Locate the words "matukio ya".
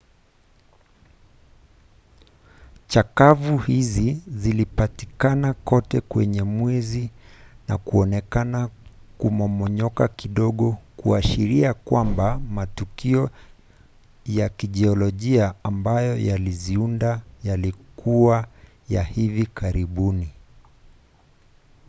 12.39-14.49